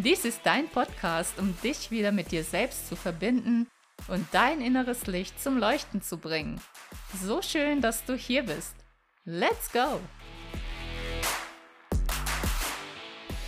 [0.00, 3.66] Dies ist dein Podcast, um dich wieder mit dir selbst zu verbinden
[4.06, 6.60] und dein inneres Licht zum Leuchten zu bringen.
[7.20, 8.76] So schön, dass du hier bist.
[9.24, 9.98] Let's go!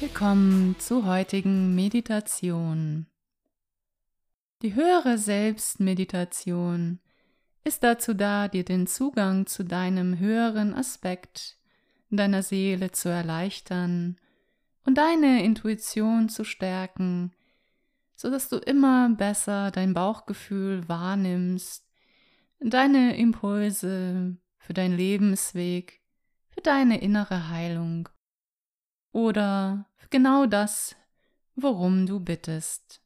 [0.01, 3.07] Willkommen zur heutigen Meditation.
[4.63, 6.99] Die höhere Selbstmeditation
[7.63, 11.59] ist dazu da, dir den Zugang zu deinem höheren Aspekt
[12.11, 14.17] deiner Seele zu erleichtern
[14.85, 17.33] und deine Intuition zu stärken,
[18.15, 21.87] so dass du immer besser dein Bauchgefühl wahrnimmst,
[22.61, 26.01] deine Impulse für deinen Lebensweg,
[26.51, 28.09] für deine innere Heilung
[29.13, 30.97] oder für genau das,
[31.57, 33.03] worum du bittest.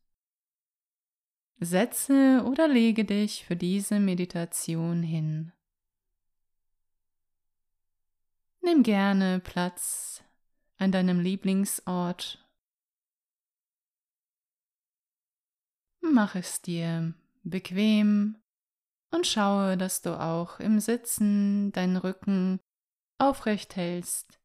[1.61, 5.53] Setze oder lege dich für diese Meditation hin.
[8.61, 10.25] Nimm gerne Platz
[10.79, 12.45] an deinem Lieblingsort.
[16.01, 18.37] Mach es dir bequem
[19.11, 22.61] und schaue, dass du auch im Sitzen deinen Rücken
[23.19, 24.41] aufrecht hältst,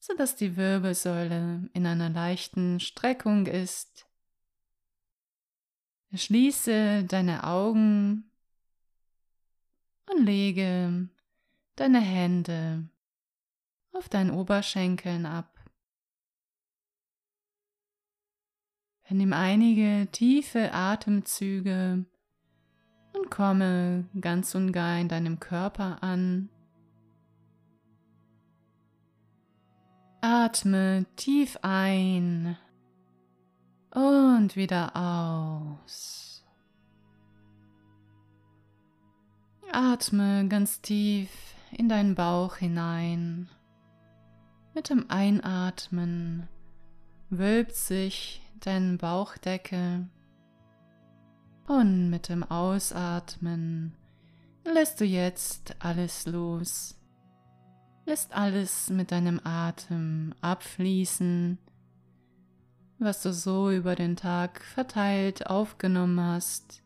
[0.00, 4.06] sodass die Wirbelsäule in einer leichten Streckung ist.
[6.14, 8.30] Schließe deine Augen
[10.10, 11.08] und lege
[11.76, 12.88] deine Hände
[13.92, 15.52] auf deinen Oberschenkeln ab.
[19.08, 22.06] Nimm einige tiefe Atemzüge
[23.12, 26.48] und komme ganz und gar in deinem Körper an.
[30.22, 32.56] Atme tief ein
[33.90, 36.44] und wieder aus.
[39.70, 41.28] Atme ganz tief
[41.70, 43.50] in deinen Bauch hinein.
[44.74, 46.48] Mit dem Einatmen
[47.28, 50.08] wölbt sich dein Bauchdeckel
[51.66, 53.94] und mit dem Ausatmen
[54.64, 56.96] lässt du jetzt alles los.
[58.06, 61.58] Lässt alles mit deinem Atem abfließen,
[62.98, 66.82] was du so über den Tag verteilt aufgenommen hast.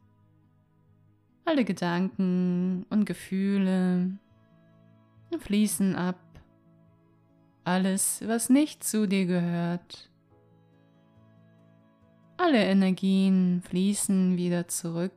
[1.45, 4.19] Alle Gedanken und Gefühle
[5.39, 6.17] fließen ab
[7.66, 10.10] alles, was nicht zu dir gehört.
[12.37, 15.12] Alle Energien fließen wieder zurück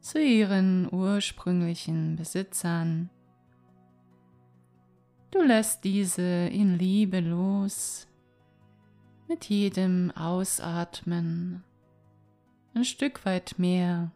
[0.00, 3.10] zu ihren ursprünglichen Besitzern.
[5.30, 8.08] Du lässt diese in Liebe los,
[9.28, 11.62] mit jedem Ausatmen
[12.74, 14.10] ein Stück weit mehr.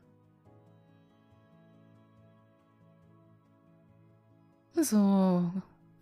[4.72, 5.52] So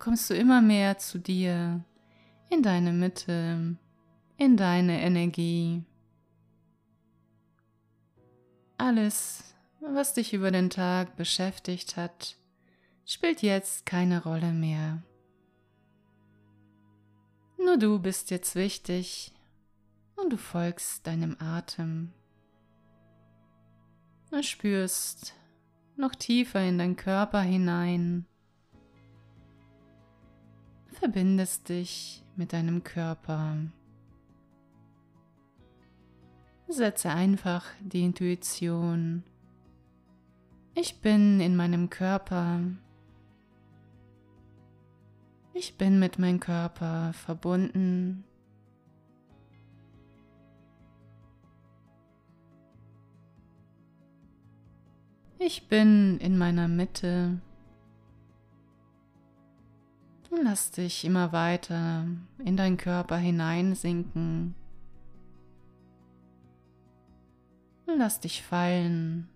[0.03, 1.81] kommst du immer mehr zu dir,
[2.49, 3.77] in deine Mitte,
[4.35, 5.85] in deine Energie.
[8.77, 12.35] Alles, was dich über den Tag beschäftigt hat,
[13.05, 15.01] spielt jetzt keine Rolle mehr.
[17.57, 19.31] Nur du bist jetzt wichtig
[20.17, 22.11] und du folgst deinem Atem
[24.31, 25.33] und spürst
[25.95, 28.25] noch tiefer in deinen Körper hinein
[31.03, 33.57] verbindest dich mit deinem Körper.
[36.69, 39.23] Setze einfach die Intuition.
[40.75, 42.61] Ich bin in meinem Körper.
[45.53, 48.23] Ich bin mit meinem Körper verbunden.
[55.37, 57.41] Ich bin in meiner Mitte.
[60.41, 62.05] Lass dich immer weiter
[62.43, 64.55] in deinen Körper hineinsinken.
[67.85, 69.29] Lass dich fallen.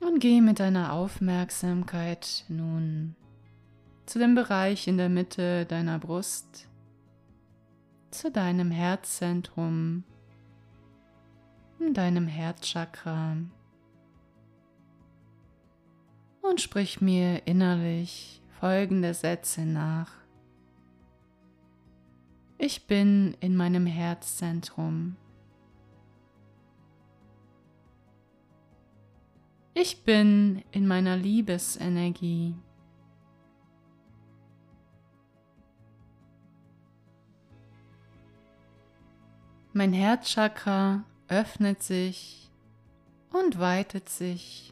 [0.00, 3.14] Und geh mit deiner Aufmerksamkeit nun
[4.06, 6.68] zu dem Bereich in der Mitte deiner Brust,
[8.10, 10.02] zu deinem Herzzentrum,
[11.92, 13.36] deinem Herzchakra
[16.42, 20.10] und sprich mir innerlich folgende Sätze nach.
[22.58, 25.16] Ich bin in meinem Herzzentrum.
[29.74, 32.54] Ich bin in meiner Liebesenergie.
[39.72, 42.50] Mein Herzchakra öffnet sich
[43.32, 44.71] und weitet sich.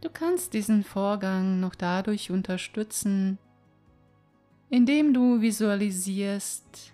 [0.00, 3.38] Du kannst diesen Vorgang noch dadurch unterstützen,
[4.70, 6.92] indem du visualisierst,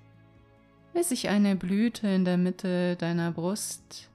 [0.92, 4.10] wie sich eine Blüte in der Mitte deiner Brust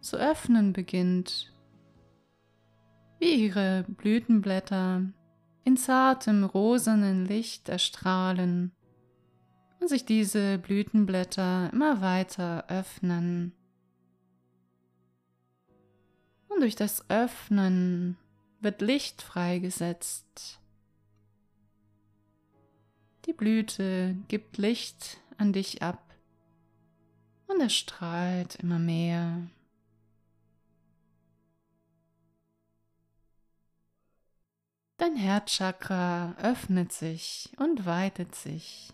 [0.00, 1.54] zu öffnen beginnt,
[3.18, 5.02] wie ihre Blütenblätter
[5.64, 8.72] in zartem rosanen Licht erstrahlen
[9.80, 13.52] und sich diese Blütenblätter immer weiter öffnen.
[16.48, 18.18] Und durch das Öffnen
[18.64, 20.58] wird Licht freigesetzt.
[23.26, 26.02] Die Blüte gibt Licht an dich ab
[27.46, 29.46] und es strahlt immer mehr.
[34.96, 38.92] Dein Herzchakra öffnet sich und weitet sich.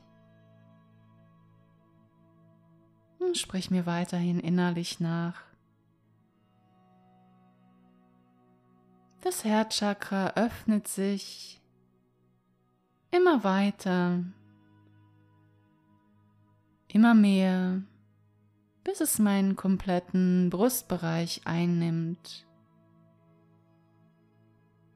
[3.19, 5.50] Und sprich mir weiterhin innerlich nach.
[9.23, 11.61] Das Herzchakra öffnet sich
[13.11, 14.25] immer weiter,
[16.89, 17.83] immer mehr,
[18.83, 22.47] bis es meinen kompletten Brustbereich einnimmt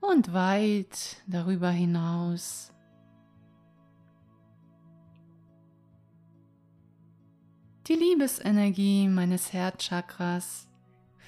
[0.00, 2.73] und weit darüber hinaus.
[7.88, 10.67] Die Liebesenergie meines Herzchakras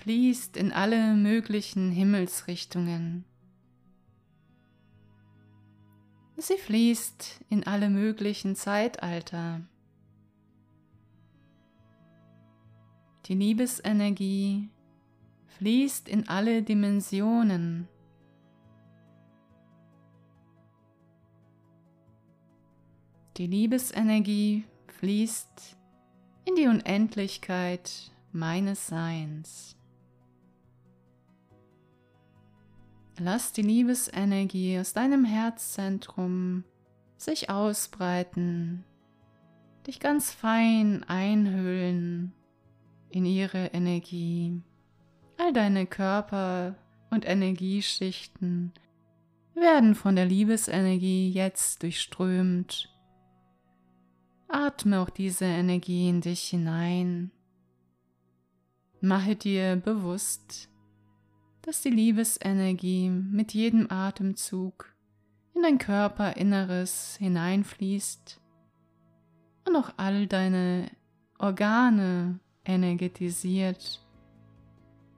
[0.06, 3.24] fließt in alle möglichen Himmelsrichtungen.
[6.36, 9.62] Sie fließt in alle möglichen Zeitalter.
[13.24, 14.70] Die Liebesenergie
[15.58, 17.88] fließt in alle Dimensionen.
[23.38, 25.76] Die Liebesenergie fließt
[26.44, 29.75] in die Unendlichkeit meines Seins.
[33.18, 36.64] Lass die Liebesenergie aus deinem Herzzentrum
[37.16, 38.84] sich ausbreiten,
[39.86, 42.32] dich ganz fein einhüllen
[43.08, 44.60] in ihre Energie.
[45.38, 46.76] All deine Körper
[47.10, 48.72] und Energieschichten
[49.54, 52.90] werden von der Liebesenergie jetzt durchströmt
[54.48, 57.30] Atme auch diese Energie in dich hinein.
[59.00, 60.68] Mache dir bewusst,
[61.66, 64.94] dass die Liebesenergie mit jedem Atemzug
[65.52, 68.40] in dein Körperinneres hineinfließt
[69.66, 70.88] und auch all deine
[71.38, 74.00] Organe energetisiert,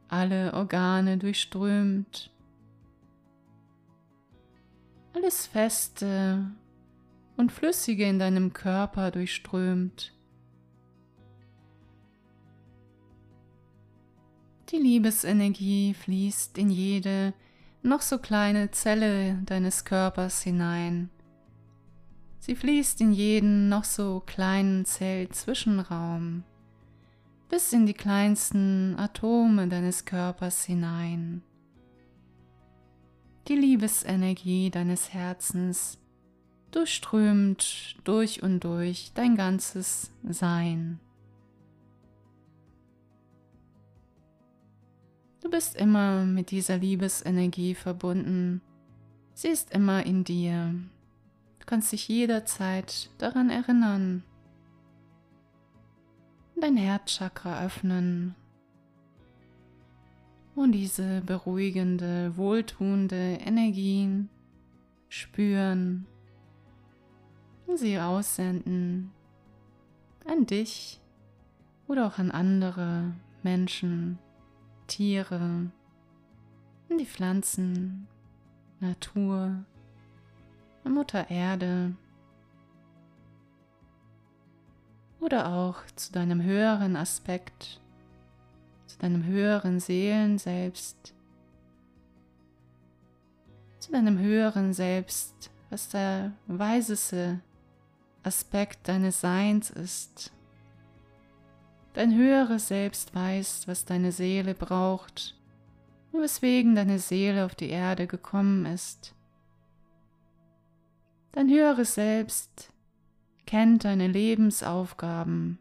[0.08, 2.30] alle Organe durchströmt,
[5.12, 6.50] alles Feste
[7.36, 10.17] und Flüssige in deinem Körper durchströmt.
[14.70, 17.32] Die Liebesenergie fließt in jede
[17.82, 21.10] noch so kleine Zelle deines Körpers hinein.
[22.38, 26.44] Sie fließt in jeden noch so kleinen Zellzwischenraum
[27.48, 31.42] bis in die kleinsten Atome deines Körpers hinein.
[33.48, 35.98] Die Liebesenergie deines Herzens
[36.70, 41.00] durchströmt durch und durch dein ganzes Sein.
[45.40, 48.60] Du bist immer mit dieser Liebesenergie verbunden.
[49.34, 50.74] Sie ist immer in dir.
[51.60, 54.24] Du kannst dich jederzeit daran erinnern.
[56.60, 58.34] Dein Herzchakra öffnen
[60.56, 64.28] und diese beruhigende, wohltuende Energien
[65.08, 66.04] spüren
[67.76, 69.12] sie aussenden
[70.26, 71.00] an dich
[71.86, 73.14] oder auch an andere
[73.44, 74.18] Menschen,
[74.88, 75.70] Tiere,
[76.90, 78.08] an die Pflanzen,
[78.80, 79.64] Natur,
[80.84, 81.94] Mutter Erde
[85.20, 87.80] oder auch zu deinem höheren Aspekt,
[88.86, 91.14] zu deinem höheren Seelen selbst,
[93.78, 97.40] zu deinem höheren Selbst, was der weiseste
[98.22, 100.32] Aspekt deines Seins ist.
[101.94, 105.36] Dein höheres Selbst weiß, was deine Seele braucht
[106.12, 109.14] und weswegen deine Seele auf die Erde gekommen ist.
[111.32, 112.72] Dein höheres Selbst
[113.46, 115.58] kennt deine Lebensaufgaben,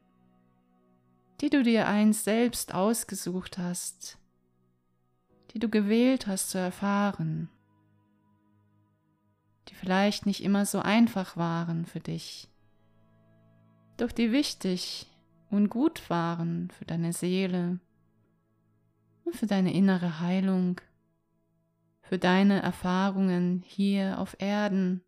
[1.41, 4.17] die du dir einst selbst ausgesucht hast,
[5.53, 7.49] die du gewählt hast zu erfahren,
[9.69, 12.49] die vielleicht nicht immer so einfach waren für dich,
[13.97, 15.07] doch die wichtig
[15.49, 17.79] und gut waren für deine Seele
[19.23, 20.81] und für deine innere Heilung,
[22.01, 25.01] für deine Erfahrungen hier auf Erden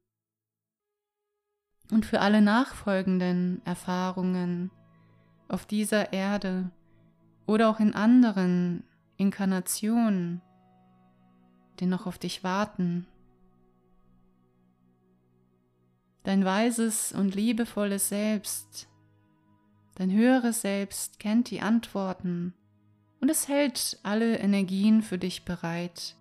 [1.91, 4.71] und für alle nachfolgenden Erfahrungen
[5.47, 6.71] auf dieser Erde
[7.47, 8.83] oder auch in anderen
[9.17, 10.41] Inkarnationen,
[11.79, 13.07] die noch auf dich warten.
[16.23, 18.88] Dein weises und liebevolles Selbst,
[19.99, 22.53] dein höheres Selbst kennt die Antworten
[23.19, 26.15] und es hält alle Energien für dich bereit,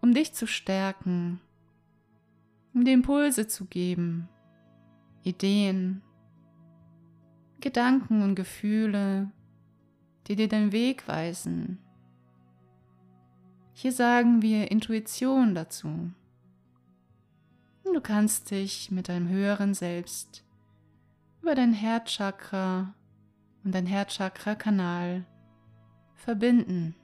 [0.00, 1.40] um dich zu stärken,
[2.72, 4.28] um dir Impulse zu geben,
[5.24, 6.00] Ideen,
[7.60, 9.32] Gedanken und Gefühle,
[10.28, 11.78] die dir den Weg weisen.
[13.72, 16.12] Hier sagen wir Intuition dazu.
[17.82, 20.44] Du kannst dich mit deinem höheren Selbst
[21.42, 22.94] über dein Herzchakra
[23.68, 25.24] und dein Herzchakra-Kanal
[26.14, 26.94] verbinden.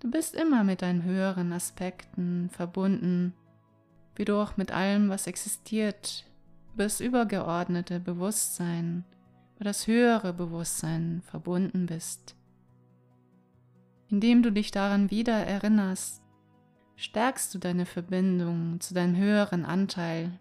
[0.00, 3.34] Du bist immer mit deinen höheren Aspekten verbunden
[4.16, 6.24] wie du auch mit allem, was existiert,
[6.74, 9.04] über das übergeordnete Bewusstsein,
[9.56, 12.34] über das höhere Bewusstsein verbunden bist.
[14.08, 16.22] Indem du dich daran wieder erinnerst,
[16.96, 20.38] stärkst du deine Verbindung zu deinem höheren Anteil.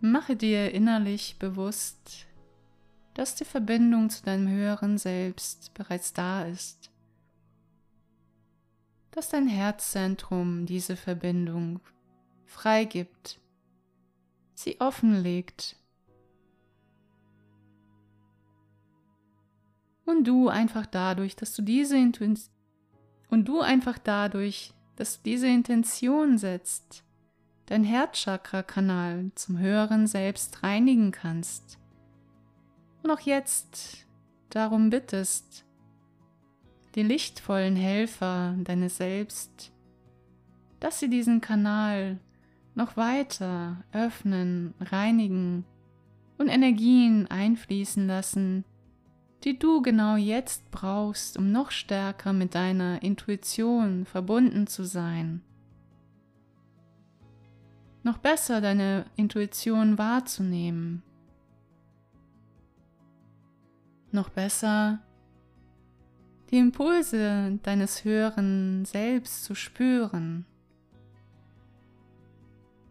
[0.00, 2.26] Mache dir innerlich bewusst,
[3.12, 6.90] dass die Verbindung zu deinem höheren Selbst bereits da ist.
[9.10, 11.80] Dass dein Herzzentrum diese Verbindung
[12.46, 13.38] freigibt,
[14.54, 15.76] sie offenlegt.
[20.06, 22.54] Und du einfach dadurch, dass du diese Intuition
[23.28, 27.04] und du einfach dadurch, dass du diese Intention setzt,
[27.70, 31.78] dein Herzchakra-Kanal zum höheren Selbst reinigen kannst
[33.04, 34.06] und auch jetzt
[34.50, 35.64] darum bittest,
[36.96, 39.70] die lichtvollen Helfer deines Selbst,
[40.80, 42.18] dass sie diesen Kanal
[42.74, 45.64] noch weiter öffnen, reinigen
[46.38, 48.64] und Energien einfließen lassen,
[49.44, 55.42] die du genau jetzt brauchst, um noch stärker mit deiner Intuition verbunden zu sein.
[58.02, 61.02] Noch besser deine Intuition wahrzunehmen.
[64.10, 65.00] Noch besser
[66.50, 70.46] die Impulse deines höheren Selbst zu spüren.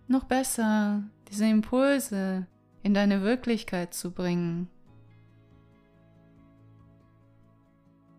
[0.07, 2.47] Noch besser, diese Impulse
[2.83, 4.69] in deine Wirklichkeit zu bringen.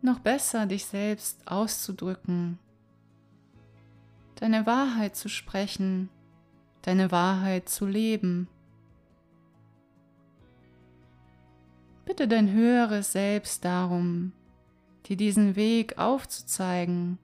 [0.02, 2.58] Noch besser, dich selbst auszudrücken,
[4.36, 6.08] deine Wahrheit zu sprechen,
[6.82, 8.48] deine Wahrheit zu leben.
[12.04, 14.32] Bitte dein höheres Selbst darum,
[15.06, 17.18] dir diesen Weg aufzuzeigen,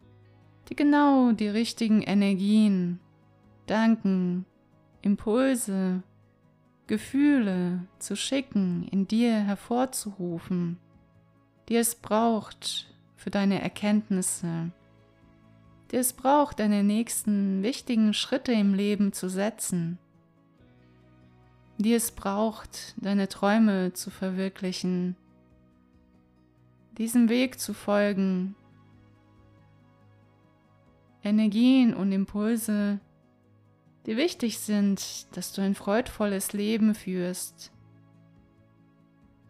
[0.68, 3.00] die genau die richtigen Energien,
[3.66, 4.46] Danken,
[5.02, 6.02] Impulse,
[6.86, 10.78] Gefühle zu schicken, in dir hervorzurufen,
[11.68, 14.70] die es braucht für deine Erkenntnisse,
[15.90, 19.98] die es braucht, deine nächsten wichtigen Schritte im Leben zu setzen,
[21.78, 25.16] die es braucht, deine Träume zu verwirklichen,
[26.98, 28.54] diesem Weg zu folgen,
[31.22, 33.00] Energien und Impulse,
[34.06, 37.72] die wichtig sind, dass du ein freudvolles Leben führst,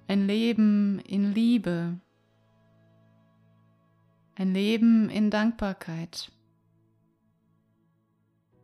[0.09, 2.01] ein Leben in Liebe,
[4.37, 6.31] ein Leben in Dankbarkeit,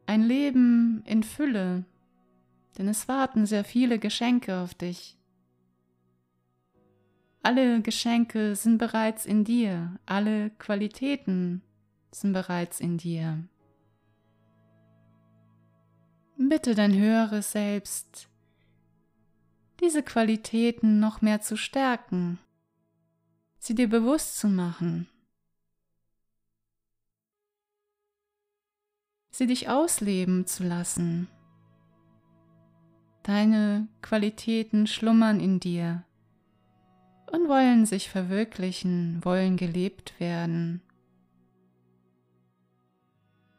[0.06, 1.86] ein Leben in Fülle,
[2.76, 5.16] denn es warten sehr viele Geschenke auf dich.
[7.42, 11.62] Alle Geschenke sind bereits in dir, alle Qualitäten
[12.10, 13.42] sind bereits in dir.
[16.36, 18.28] Bitte dein höheres Selbst,
[19.80, 22.38] diese Qualitäten noch mehr zu stärken,
[23.58, 25.08] sie dir bewusst zu machen,
[29.32, 31.26] sie dich ausleben zu lassen.
[33.24, 36.04] Deine Qualitäten schlummern in dir
[37.32, 40.82] und wollen sich verwirklichen, wollen gelebt werden.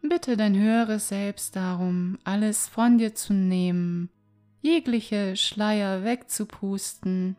[0.01, 4.09] Bitte dein höheres Selbst darum, alles von dir zu nehmen,
[4.61, 7.35] jegliche Schleier wegzupusten,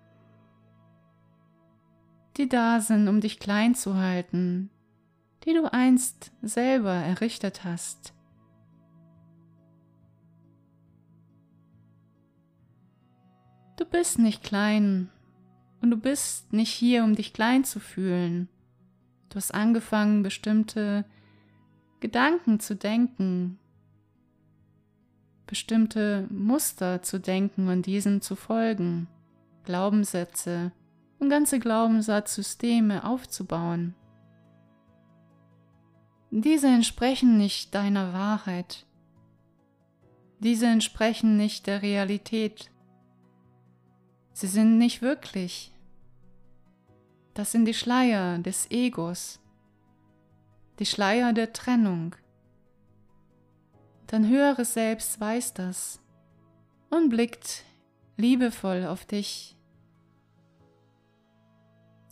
[2.37, 4.71] die da sind, um dich klein zu halten,
[5.45, 8.14] die du einst selber errichtet hast.
[13.77, 15.11] Du bist nicht klein
[15.83, 18.49] und du bist nicht hier, um dich klein zu fühlen.
[19.29, 21.05] Du hast angefangen, bestimmte
[21.99, 23.59] Gedanken zu denken,
[25.47, 29.09] bestimmte Muster zu denken und diesen zu folgen,
[29.65, 30.71] Glaubenssätze
[31.19, 33.95] und ganze Glaubenssatzsysteme aufzubauen.
[36.31, 38.87] Diese entsprechen nicht deiner Wahrheit.
[40.41, 42.71] Diese entsprechen nicht der Realität.
[44.35, 45.73] Sie sind nicht wirklich.
[47.33, 49.41] Das sind die Schleier des Egos
[50.79, 52.17] die Schleier der Trennung.
[54.07, 56.01] Dein höheres Selbst weiß das
[56.91, 57.65] und blickt
[58.17, 59.57] liebevoll auf dich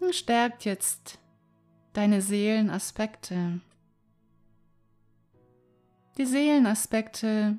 [0.00, 1.18] und stärkt jetzt
[1.92, 3.60] deine Seelenaspekte.
[6.18, 7.58] Die Seelenaspekte,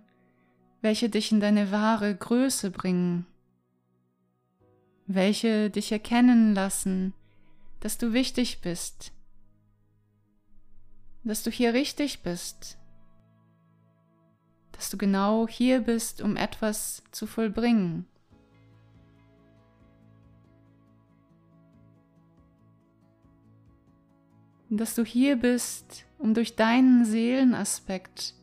[0.82, 3.25] welche dich in deine wahre Größe bringen,
[5.05, 7.13] welche dich erkennen lassen,
[7.79, 9.12] dass du wichtig bist,
[11.24, 12.77] dass du hier richtig bist,
[14.72, 18.05] dass du genau hier bist, um etwas zu vollbringen.
[24.77, 28.33] dass du hier bist, um durch deinen Seelenaspekt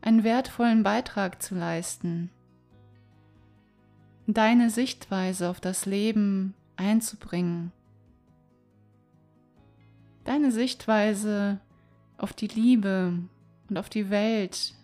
[0.00, 2.30] einen wertvollen Beitrag zu leisten,
[4.34, 7.72] deine Sichtweise auf das Leben einzubringen,
[10.24, 11.60] deine Sichtweise
[12.18, 13.18] auf die Liebe
[13.68, 14.74] und auf die Welt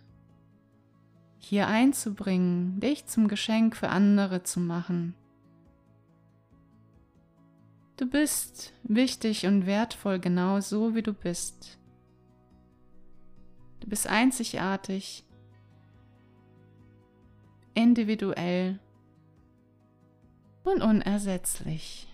[1.38, 5.14] hier einzubringen, dich zum Geschenk für andere zu machen.
[7.96, 11.78] Du bist wichtig und wertvoll genau so, wie du bist.
[13.80, 15.24] Du bist einzigartig,
[17.74, 18.78] individuell
[20.68, 22.06] und unersetzlich.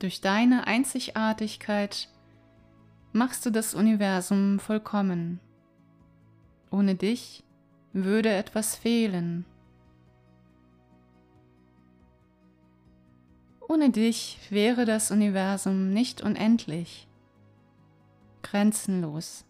[0.00, 2.08] Durch deine Einzigartigkeit
[3.12, 5.40] machst du das Universum vollkommen.
[6.70, 7.44] Ohne dich
[7.92, 9.46] würde etwas fehlen.
[13.66, 17.08] Ohne dich wäre das Universum nicht unendlich,
[18.42, 19.46] grenzenlos.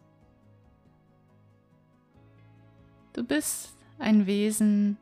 [3.15, 4.99] Du bist ein Wesen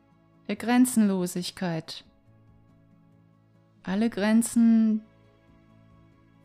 [0.46, 2.04] der Grenzenlosigkeit.
[3.82, 5.00] Alle Grenzen,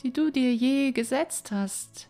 [0.02, 2.10] die du dir je gesetzt hast,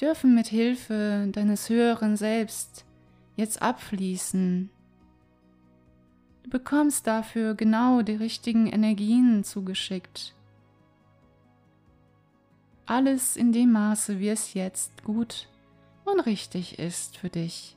[0.00, 2.84] dürfen mit Hilfe deines höheren Selbst
[3.34, 4.70] jetzt abfließen.
[6.44, 10.36] Du bekommst dafür genau die richtigen Energien zugeschickt.
[12.86, 15.48] Alles in dem Maße, wie es jetzt gut
[16.04, 17.76] und richtig ist für dich.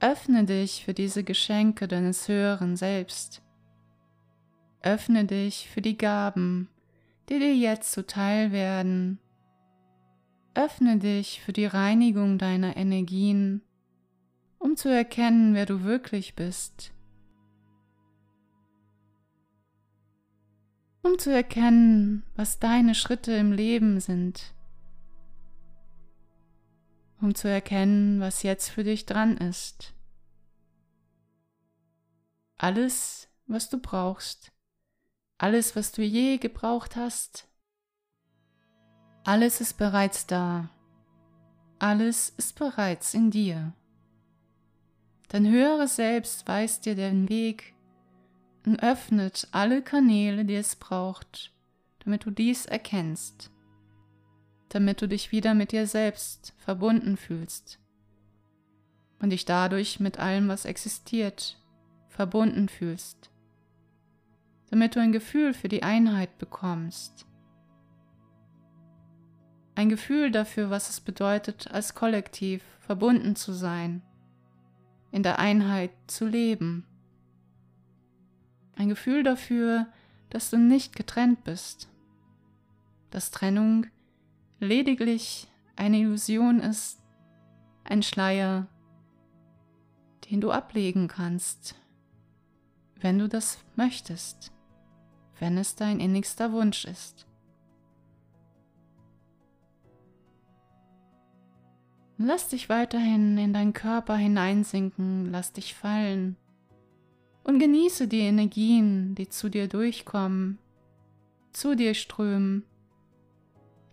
[0.00, 3.42] Öffne dich für diese Geschenke deines höheren Selbst.
[4.82, 6.68] Öffne dich für die Gaben,
[7.28, 9.18] die dir jetzt zuteil werden.
[10.54, 13.62] Öffne dich für die Reinigung deiner Energien,
[14.58, 16.92] um zu erkennen, wer du wirklich bist.
[21.02, 24.55] Um zu erkennen, was deine Schritte im Leben sind.
[27.26, 29.94] Um zu erkennen, was jetzt für dich dran ist.
[32.56, 34.52] Alles, was du brauchst,
[35.36, 37.48] alles, was du je gebraucht hast,
[39.24, 40.70] alles ist bereits da.
[41.80, 43.72] Alles ist bereits in dir.
[45.26, 47.74] Dein höheres Selbst weist dir den Weg
[48.64, 51.52] und öffnet alle Kanäle, die es braucht,
[52.04, 53.50] damit du dies erkennst,
[54.76, 57.80] damit du dich wieder mit dir selbst verbunden fühlst
[59.20, 61.58] und dich dadurch mit allem, was existiert,
[62.08, 63.30] verbunden fühlst
[64.70, 67.26] damit du ein Gefühl für die Einheit bekommst.
[69.74, 74.02] Ein Gefühl dafür, was es bedeutet, als Kollektiv verbunden zu sein,
[75.12, 76.84] in der Einheit zu leben.
[78.76, 79.86] Ein Gefühl dafür,
[80.30, 81.88] dass du nicht getrennt bist,
[83.10, 83.86] dass Trennung
[84.58, 87.00] lediglich eine Illusion ist,
[87.84, 88.66] ein Schleier,
[90.30, 91.76] den du ablegen kannst,
[93.00, 94.52] wenn du das möchtest
[95.38, 97.26] wenn es dein innigster Wunsch ist.
[102.18, 106.36] Lass dich weiterhin in deinen Körper hineinsinken, lass dich fallen
[107.44, 110.58] und genieße die Energien, die zu dir durchkommen,
[111.52, 112.64] zu dir strömen,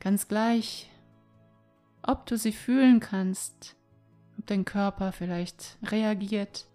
[0.04, 0.92] ganz gleich,
[2.02, 3.78] ob du sie fühlen kannst,
[4.38, 6.68] ob dein Körper vielleicht reagiert,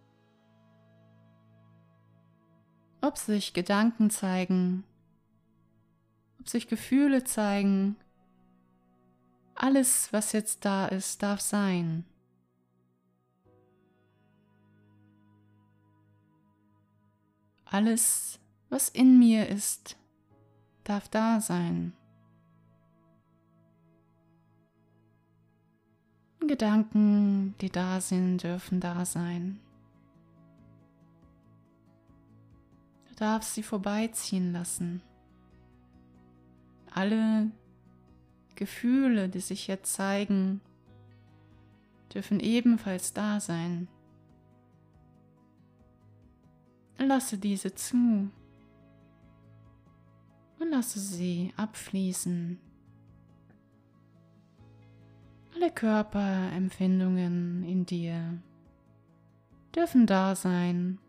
[3.03, 4.83] ob sich Gedanken zeigen,
[6.41, 7.97] ob sich Gefühle zeigen,
[9.55, 12.05] alles, was jetzt da ist, darf sein.
[17.67, 19.97] Alles, was in mir ist,
[20.85, 21.93] darf da sein.
[26.49, 29.61] Gedanken, die da sind, dürfen da sein.
[33.09, 35.03] Du darfst sie vorbeiziehen lassen.
[36.91, 37.51] Alle
[38.55, 40.61] Gefühle, die sich jetzt zeigen,
[42.13, 43.87] dürfen ebenfalls da sein.
[46.99, 48.31] Lasse diese zu
[50.59, 52.59] und lasse sie abfließen.
[55.61, 58.41] Alle Körperempfindungen in dir
[59.75, 61.01] dürfen da sein,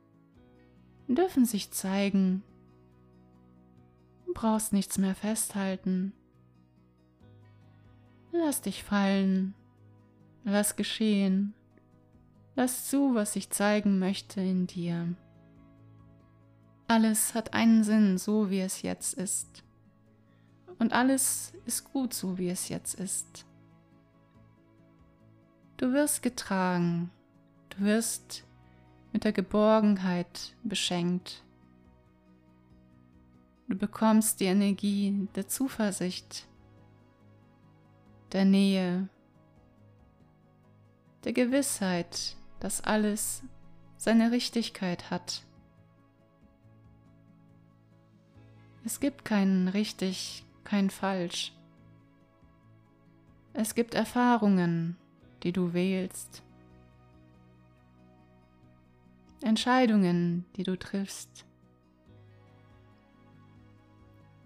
[1.07, 2.41] dürfen sich zeigen.
[4.25, 6.13] Du brauchst nichts mehr festhalten.
[8.31, 9.53] Lass dich fallen,
[10.43, 11.53] lass geschehen,
[12.55, 15.15] lass zu, was ich zeigen möchte in dir.
[16.87, 19.63] Alles hat einen Sinn, so wie es jetzt ist.
[20.79, 23.45] Und alles ist gut, so wie es jetzt ist.
[25.79, 27.09] Du wirst getragen,
[27.69, 28.43] du wirst
[29.13, 31.41] mit der Geborgenheit beschenkt.
[33.69, 36.49] Du bekommst die Energie der Zuversicht,
[38.33, 39.07] der Nähe,
[41.23, 43.43] der Gewissheit, dass alles
[43.95, 45.45] seine Richtigkeit hat.
[48.83, 51.53] Es gibt kein richtig, kein falsch.
[53.53, 54.97] Es gibt Erfahrungen,
[55.43, 56.43] die du wählst.
[59.41, 61.45] Entscheidungen, die du triffst.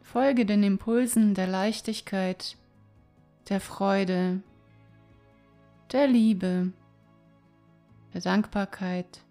[0.02, 2.56] Folge den Impulsen der Leichtigkeit,
[3.50, 4.44] der Freude,
[5.92, 6.72] der Liebe,
[8.14, 9.22] der Dankbarkeit.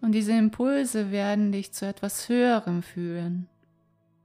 [0.00, 3.48] Und diese Impulse werden dich zu etwas Höherem führen.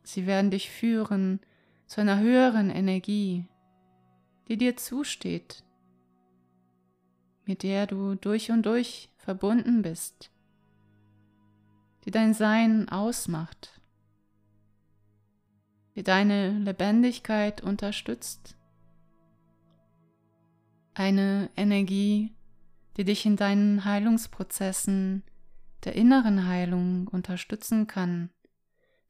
[0.04, 1.40] Sie werden dich führen
[1.88, 3.46] zu einer höheren Energie,
[4.50, 5.64] die dir zusteht,
[7.46, 10.32] mit der du durch und durch verbunden bist,
[12.04, 13.80] die dein Sein ausmacht
[16.00, 18.56] die deine Lebendigkeit unterstützt.
[20.94, 22.34] Eine Energie,
[22.96, 25.24] die dich in deinen Heilungsprozessen
[25.84, 28.30] der inneren Heilung unterstützen kann,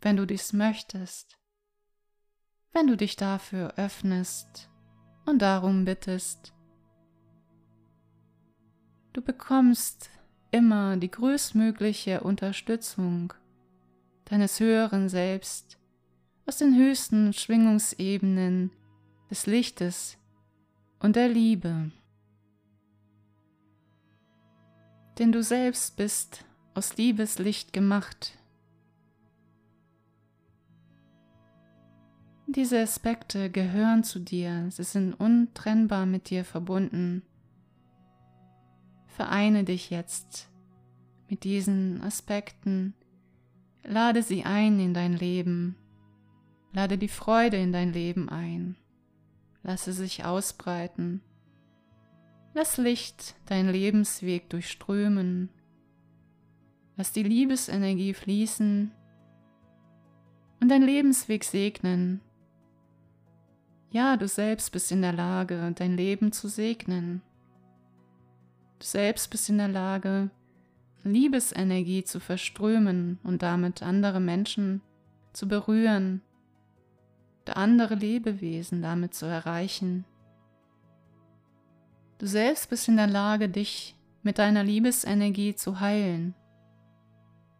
[0.02, 1.38] wenn du dies möchtest,
[2.71, 4.69] wenn du dich dafür öffnest
[5.30, 6.54] und darum bittest.
[9.13, 10.10] Du bekommst
[10.52, 13.34] immer die größtmögliche Unterstützung
[14.26, 15.78] deines höheren Selbst
[16.46, 18.72] aus den höchsten Schwingungsebenen
[19.30, 20.18] des Lichtes
[21.00, 21.92] und der Liebe.
[25.20, 28.38] Denn du selbst bist aus Liebeslicht gemacht.
[32.56, 37.22] Diese Aspekte gehören zu dir, sie sind untrennbar mit dir verbunden.
[39.08, 40.50] Vereine dich jetzt
[41.30, 42.94] mit diesen Aspekten,
[43.84, 45.76] lade sie ein in dein Leben
[46.72, 48.76] Lade die Freude in dein Leben ein.
[49.64, 51.22] Lasse sich ausbreiten.
[52.54, 55.50] Lass Licht deinen Lebensweg durchströmen.
[56.96, 58.92] Lass die Liebesenergie fließen
[60.62, 62.22] und dein Lebensweg segnen.
[63.91, 67.21] Ja, du selbst bist in der Lage, dein Leben zu segnen.
[68.80, 70.30] Du selbst bist in der Lage,
[71.04, 74.82] Liebesenergie zu verströmen und damit andere Menschen
[75.34, 76.21] zu berühren
[77.56, 80.06] andere Lebewesen damit zu erreichen.
[82.17, 86.36] Du selbst bist in der Lage, dich mit deiner Liebesenergie zu heilen,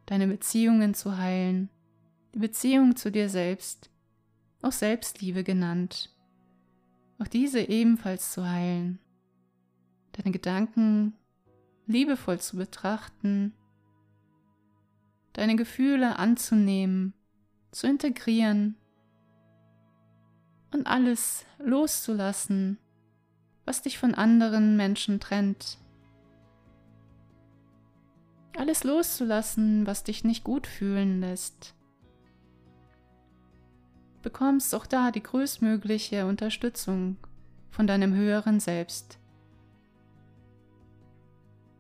[0.06, 1.70] deine Beziehungen zu heilen,
[2.34, 3.90] die Beziehung zu dir selbst,
[4.62, 6.14] auch Selbstliebe genannt,
[7.20, 9.00] auch diese ebenfalls zu heilen,
[10.14, 11.14] deine Gedanken
[11.86, 13.54] liebevoll zu betrachten,
[15.34, 17.14] deine Gefühle anzunehmen,
[17.72, 18.76] zu integrieren
[20.72, 22.78] und alles loszulassen,
[23.66, 25.78] was dich von anderen Menschen trennt.
[28.56, 31.76] Alles loszulassen, was dich nicht gut fühlen lässt.
[34.22, 37.18] Bekommst auch da die größtmögliche Unterstützung
[37.72, 39.18] von deinem höheren Selbst,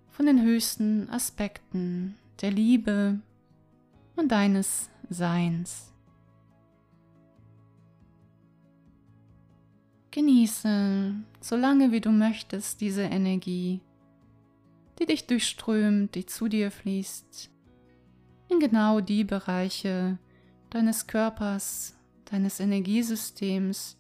[0.08, 3.20] von den höchsten Aspekten der Liebe
[4.16, 5.94] und deines Seins.
[10.12, 13.82] Genieße, solange wie du möchtest, diese Energie,
[14.98, 17.52] die dich durchströmt, die zu dir fließt,
[18.50, 20.18] in genau die Bereiche
[20.70, 21.96] deines Körpers,
[22.32, 23.98] deines Energiesystems,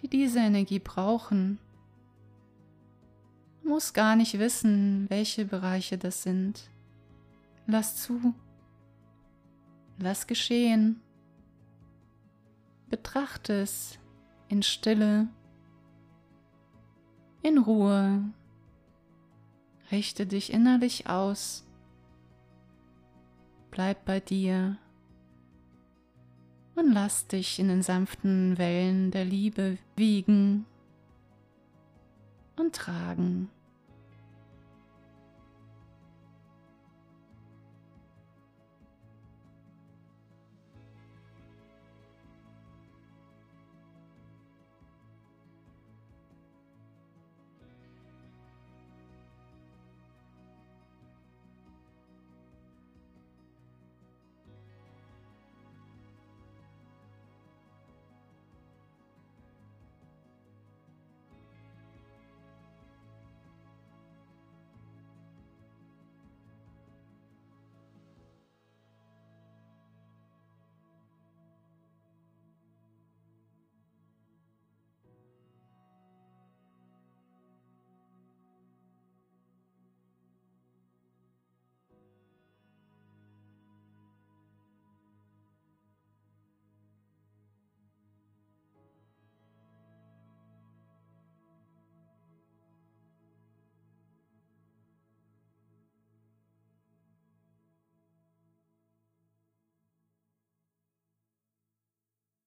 [0.00, 1.58] die diese Energie brauchen.
[3.62, 6.70] Du musst gar nicht wissen, welche Bereiche das sind.
[7.66, 8.34] Lass zu.
[9.98, 11.00] Lass geschehen.
[12.88, 13.98] Betrachte es
[14.48, 15.28] in Stille,
[17.42, 18.22] in Ruhe.
[19.90, 21.66] Richte dich innerlich aus.
[23.70, 24.78] Bleib bei dir
[26.78, 30.64] und lass dich in den sanften Wellen der Liebe wiegen
[32.56, 33.50] und tragen.